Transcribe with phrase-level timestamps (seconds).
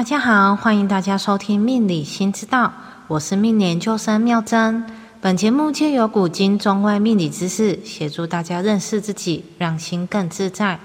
[0.00, 2.68] 大家好，欢迎大家收听《命理新知道》，
[3.06, 4.82] 我是命研究生妙珍。
[5.20, 10.80] 本节目借由古今中外命理知识，协助大家认识自己，让心更自在。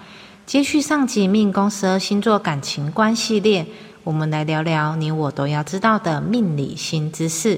[0.45, 3.65] 接续上集命宫十二星座感情观系列，
[4.03, 7.57] 我们来聊聊你我都要知道的命理新知识。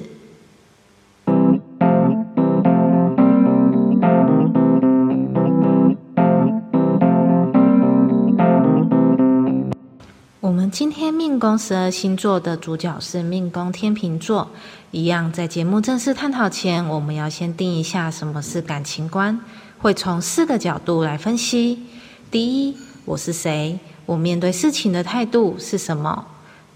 [11.38, 14.50] 命宫十二星座的主角是命宫天秤座。
[14.90, 19.38] 一样，在节目正式探讨前，我们要先定一下什么是感情观，
[19.78, 21.84] 会从四个角度来分析。
[22.28, 23.78] 第一，我是谁？
[24.04, 26.26] 我面对事情的态度是什么？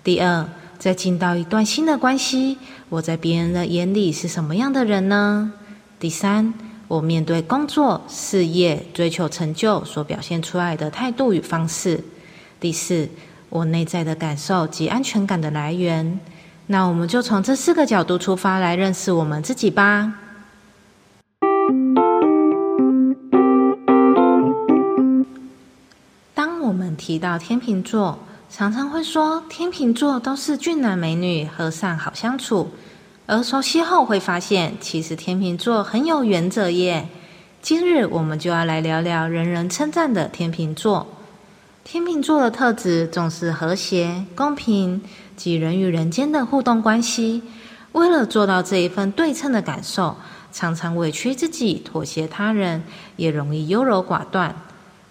[0.05, 0.47] 第二，
[0.79, 2.57] 在进到一段新的关系，
[2.89, 5.53] 我在别人的眼里是什么样的人呢？
[5.99, 6.55] 第三，
[6.87, 12.05] 我面对工作、事业、追求成就所表现出来的态度与方式。
[12.61, 13.09] 第四，
[13.53, 16.19] 我内在的感受及安全感的来源。
[16.69, 20.15] 那我们就从这四个角度出发来认识我们自己吧。
[26.35, 32.71] 当我们提到天秤座，常常会说天秤座都是俊男美女、和善好相处。
[33.27, 37.07] 而熟悉后会发现，其实天秤座很有原则耶。
[37.61, 41.07] 今日我们就要来聊聊人人称赞的天秤座。
[41.85, 45.03] 天秤座的特质重视和谐、公平
[45.37, 47.43] 及人与人间的互动关系。
[47.91, 50.17] 为了做到这一份对称的感受，
[50.53, 52.85] 常常委屈自己、妥协他人，
[53.17, 54.55] 也容易优柔寡断。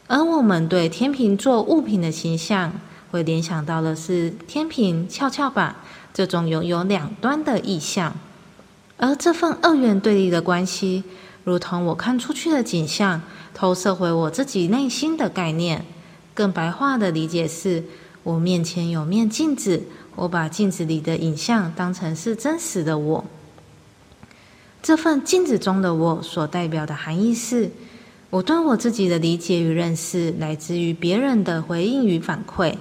[0.08, 2.72] 而我们对天秤座物品的形象，
[3.12, 5.76] 会联想到的是天平、跷跷板
[6.14, 8.16] 这种拥有两端的意象。
[8.98, 11.04] 而这份二元对立的关系，
[11.44, 13.22] 如同我看出去的景象，
[13.54, 15.86] 投射回我自己内心的概念。
[16.42, 17.84] 更白话的理解是，
[18.24, 19.84] 我面前有面镜子，
[20.16, 23.24] 我把镜子里的影像当成是真实的我。
[24.82, 27.70] 这份镜子中的我所代表的含义是，
[28.32, 32.74] 我对我自己的理解与认识来自于别人的回应与反馈。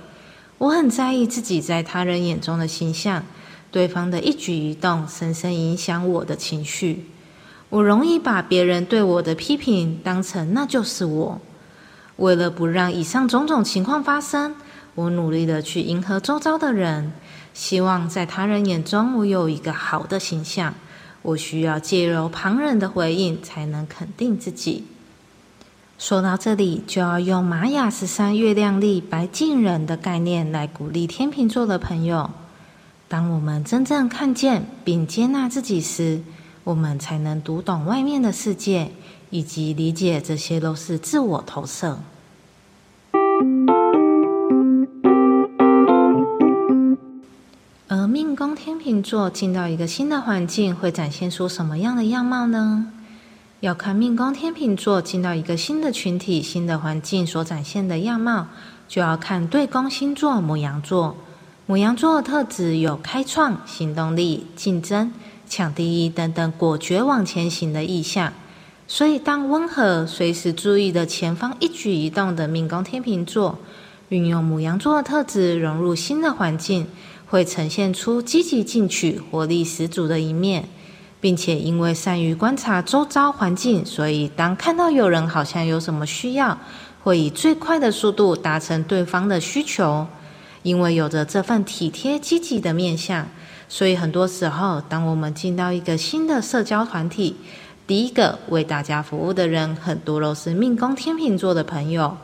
[0.57, 3.23] 我很在意自己在他人眼中的形象，
[3.71, 7.05] 对方的一举一动深深影响我的情绪。
[7.69, 11.39] 我容易把别人对我的批评当成那就是我。
[12.21, 14.55] 为了不让以上种种情况发生，
[14.95, 17.13] 我努力的去迎合周遭的人，
[17.55, 20.75] 希望在他人眼中我有一个好的形象。
[21.23, 24.85] 我需要借由旁人的回应才能肯定自己。
[25.99, 32.31] 说到这里，就要用玛雅十三月亮历白镜人的概念来鼓励天秤座的朋友。
[33.09, 36.21] 当我们真正看见并接纳自己时，
[36.65, 38.93] 我们才能读懂外面的世界。
[39.31, 41.99] 以及理解，这些都是自我投射。
[47.89, 52.87] 而命宫天秤座进到一个新的环境，会展现出什么样的样貌呢？
[53.61, 58.47] 要看命宫天秤座进到一个新的群体、新的环境所展现的样貌，
[58.89, 61.17] 就要看对宫星座母羊座。
[61.67, 65.13] 母羊座的特质有开创、行动力、竞争、
[65.49, 68.33] 抢第一等等果决往前行的意向。
[68.93, 73.57] 所以，当温和、随时注意的前方一举一动的命宫天秤座，
[74.09, 76.89] 运用母羊座的特质融入新的环境，
[77.29, 80.69] 会呈现出积极进取、活力十足的一面，
[81.21, 86.59] 并且因为善于观察周遭环境，所以当看到有人好像有什么需要，
[87.05, 90.09] 会以最快的速度达成对方的需求。
[90.65, 93.27] 因为有着这份体贴、积极的面相，
[93.69, 97.37] 所以很多时候，当我们进到一个新的社交团体，
[97.91, 102.17] 第一个为大家服务的人，很多都是命宫天秤座的朋友。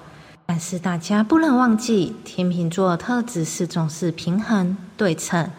[0.47, 5.50] 但是大家不能忘记，天秤座特质是重视平衡对称。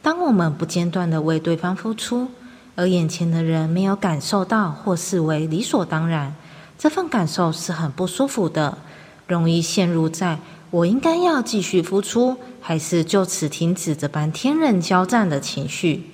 [0.00, 2.28] 当我们不间断的为对方付出，
[2.76, 6.32] 而眼前的人没有感受到或视为理所当然，
[6.78, 8.78] 这份感受是很不舒服的，
[9.26, 10.38] 容易陷入在
[10.70, 16.04] 我应该要继续付出，还是就此停止这般天人交战的情绪。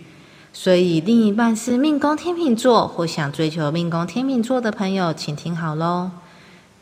[0.56, 6.12] 所以，另一半是命宫天秤座或想追求命宫天秤座的朋友，请听好喽。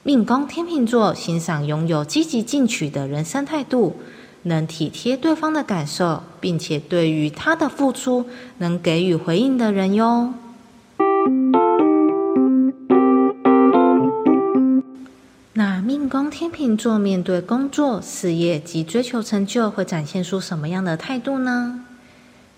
[0.02, 3.96] 命宫天秤座欣赏拥有积极进取的人生态度，
[4.42, 8.26] 能体贴对方的感受，并且对于他的付出
[8.58, 10.34] 能给予回应的人哟。
[15.54, 21.86] 那命宫天秤座面对工作、事业及追求成就，会展现出什么样的态度呢？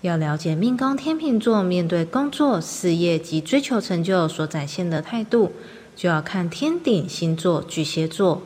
[0.04, 5.50] 要了解命宫天秤座面对工作、事业及追求成就所展现的态度，
[5.96, 8.42] 就要看天顶星座巨蟹座。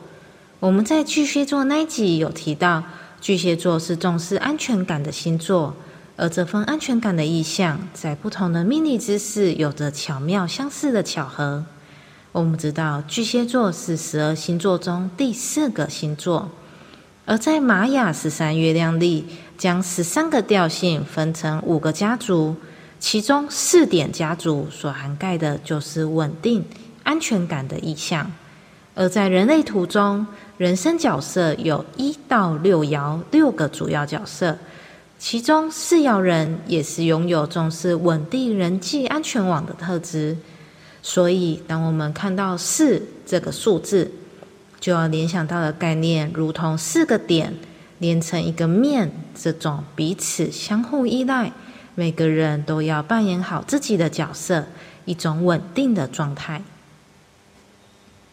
[0.61, 2.85] 我们在巨蟹座那一集有提到，
[3.19, 5.75] 巨蟹座是重视安全感的星座，
[6.15, 11.65] 而这份安全感的意象，在不同的命理知识有着巧妙相似的巧合。
[12.31, 16.47] 我们知道，巨蟹座是十二星座中第四个星座，
[17.29, 19.23] 而在玛雅十三月亮历，
[19.55, 22.55] 将十三个调性分成五个家族，
[22.99, 26.65] 其中四点家族所涵盖的就是稳定、
[27.03, 28.31] 安全感的意象。
[28.95, 30.25] 而在人类图中，
[30.57, 34.57] 人生角色有一到六爻六个主要角色，
[35.19, 40.35] 其中四爻人也是拥有重视稳定人际安全网的特质。
[41.03, 44.11] 所以，当我们看到四这个数字，
[44.79, 47.53] 就要联想到的概念，如同四个点
[47.99, 51.51] 连成一个面，这种彼此相互依赖，
[51.95, 54.67] 每个人都要扮演好自己的角色，
[55.05, 56.61] 一种稳定的状态。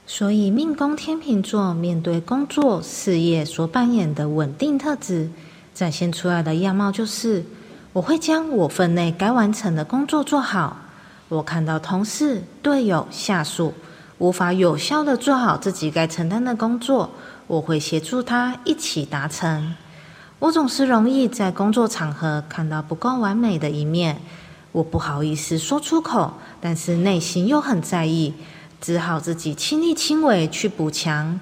[0.07, 5.31] 所以，命宫天秤座面对工作事业所扮演的稳定特质，
[5.75, 7.45] 展现出来的样貌就是：
[7.93, 10.77] 我会将我分内该完成的工作做好。
[11.29, 13.75] 我看到同事、队友、下属
[14.19, 17.11] 无法有效的做好自己该承担的工作，
[17.47, 19.75] 我会协助他一起达成。
[20.39, 24.21] 我总是容易在工作场合看到不够完美的一面，
[24.73, 28.35] 我不好意思说出口，但是内心又很在意。
[28.79, 31.41] 只好自己亲力亲为去补强。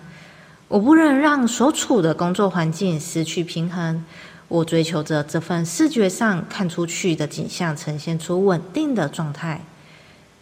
[0.69, 4.05] 我不能让所处的工作环境失去平衡。
[4.47, 9.65] 我追求着这份视觉上看出去的景象呈现出稳定的状态。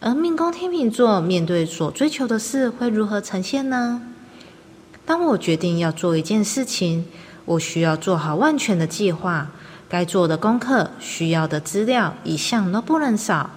[0.05, 4.01] 而命宫天秤座面对所追求的事会如何呈现呢？
[5.05, 7.05] 当我决定要做一件事情，
[7.45, 9.51] 我需要做好万全的计划，
[9.87, 13.49] 该做的功课、需要的资料一项都不能少。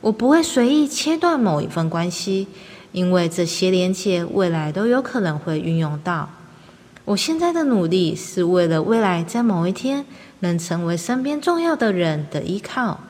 [0.00, 2.48] 我不会随意切断某一份关系。
[2.92, 6.28] 因为这些连接未来都有可能会运用到。
[7.06, 10.04] 我现在的努力是为了未来在某一天
[10.40, 13.00] 能成为身边重要的人的依靠。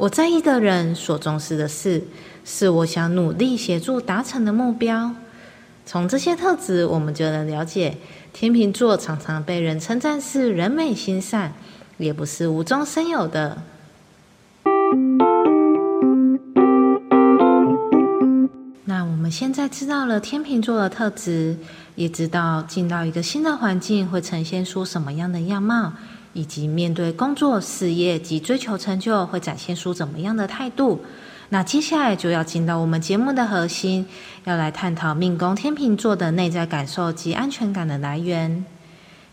[0.00, 2.02] 我在意的人所重视的事，
[2.42, 5.12] 是我想努力协助达成的目标。
[5.84, 7.98] 从这些特质，我们就能了解，
[8.32, 11.52] 天秤座常常被人称赞是人美心善，
[11.98, 13.62] 也不是无中生有的。
[18.86, 21.58] 那我们现在知道了天秤座的特质，
[21.94, 25.92] 也知道进到一个新的环境会呈现出什么样的样貌，
[26.32, 31.00] 以及面对工作、事业及追求成就会展现出怎么样的态度。
[31.50, 34.06] 那接下来就要进到我们节目的核心，
[34.44, 38.64] 要来探讨命宫天秤座的内在感受及安全感的来源。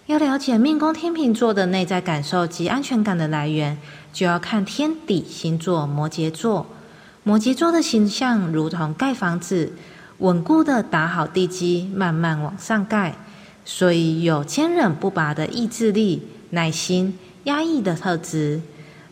[0.08, 3.78] 要了解命宫天秤座的内在感受及安全感的来源，
[4.14, 6.66] 就要看天底星座摩羯座。
[7.24, 9.74] 摩羯座的形象如同盖房子，
[10.20, 13.16] 稳固的打好地基，慢慢往上盖，
[13.66, 18.62] 所以有坚韧不拔的意志力、耐心、压抑的特质。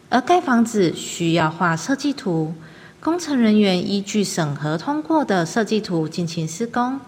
[0.09, 2.53] 而盖房子需要画设计图，
[2.99, 6.99] 工程人员依据审核通过的设计图进行施工，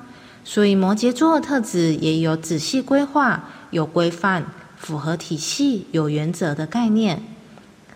[0.43, 4.45] 所以摩羯座特质也有仔细规划、有规范、
[4.77, 7.21] 符合体系、有原则的概念。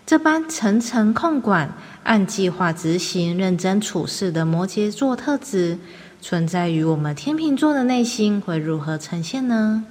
[0.06, 1.72] 这般层层控管。
[2.04, 5.78] 按计划执行、认真处事的摩羯座特质，
[6.20, 9.84] 存在于我们天秤座的内心，会如何呈现呢？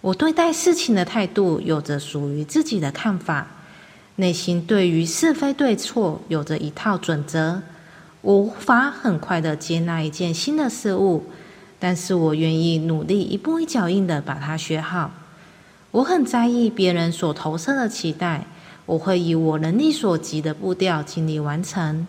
[0.00, 3.46] 我对待事情的态度有着属于自己的看法，
[4.16, 7.62] 内心对于是非对错有着一套准则。
[8.20, 11.24] 我无法很快的接纳一件新的事物，
[11.78, 15.10] 但是我愿意努力一步一脚印的把它学好。
[15.90, 18.46] 我很在意别人所投射的期待。
[18.86, 22.06] 我会以我能力所及的步调尽力完成，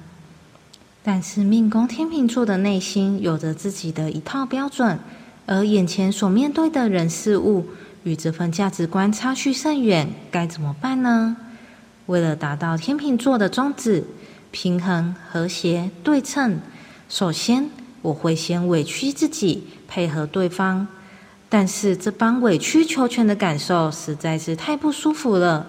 [1.04, 4.98] 但是命宫天秤座的内心有着自己的一套标准，
[5.52, 7.66] 而眼前所面对的人事物
[8.04, 11.36] 与这份价值观差距甚远，该怎么办呢？
[12.06, 14.04] 为了达到天秤座的宗旨，
[14.52, 16.60] 平衡、和谐、对称，
[17.10, 17.68] 首先
[18.04, 20.88] 我会先委屈自己，配合对方，
[21.50, 25.66] 但是这般委曲求全的感受实在是太不舒服了。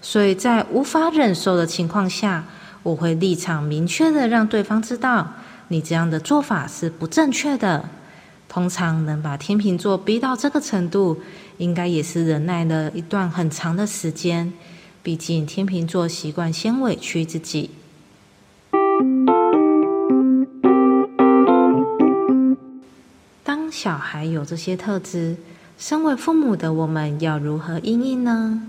[0.00, 2.44] 所以在无法忍受的情况下，
[2.84, 5.32] 我会立场明确的让对方知道，
[5.66, 7.88] 你这样的做法是不正确的。
[8.54, 11.20] 通常能把天秤座逼到这个程度，
[11.58, 14.52] 应该也是忍耐了一段很长的时间。
[15.02, 17.70] 毕竟天秤座习惯先委屈自己。
[23.42, 25.36] 当小孩有这些特质，
[25.76, 28.62] 身为父母的我们要如何应应呢？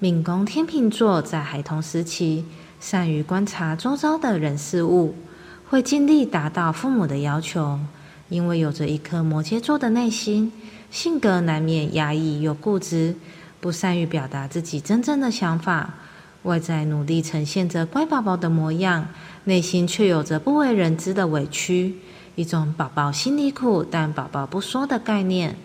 [0.00, 2.44] 命宫天秤座在孩童时期
[2.80, 5.14] 善于观察周遭的人事物，
[5.68, 7.78] 会尽力达到父母的要求，
[8.28, 10.52] 因为有着一颗摩羯座的内心，
[10.90, 13.14] 性格难免压抑又固执，
[13.60, 15.94] 不善于表达自己真正的想法。
[16.44, 19.08] 外在努力呈现着乖宝宝的模样，
[19.44, 21.96] 内心却有着不为人知的委屈，
[22.34, 25.56] 一种宝宝心里苦但宝宝不说的概念。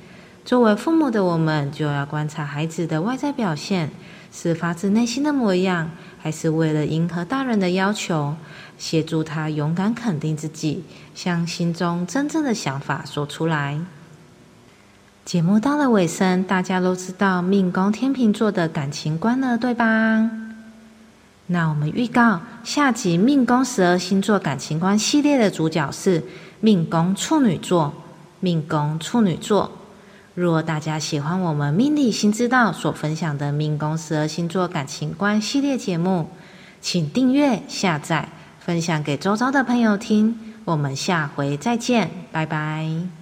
[0.46, 3.92] 作为父母的我们，就要观察孩子的外在表现，
[4.32, 8.36] 是发自内心的模样，还是为了迎合大人的要求？
[8.78, 10.84] 协助他勇敢肯定自己，
[11.16, 13.80] 向心中真正的想法说出来。
[15.26, 20.30] 节目到了尾声，大家都知道命宫天秤座的感情观了，对吧？
[21.48, 26.24] 那我们预告下集命宫十二星座感情观系列的主角是
[26.60, 27.94] 命宫处女座。
[28.40, 29.70] 命宫处女座，
[30.40, 36.30] 若大家喜欢我们命理新知道所分享的命宫十二星座感情观系列节目，
[36.80, 38.30] 请订阅、下载、
[38.60, 40.40] 分享给周遭的朋友听。
[40.64, 43.19] 我们下回再见，拜拜。